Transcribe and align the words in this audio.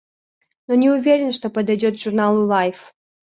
Но 0.65 0.73
не 0.73 0.89
уверен, 0.89 1.31
что 1.31 1.51
подойдет 1.51 2.01
журналу 2.01 2.47
«Лайф». 2.47 2.91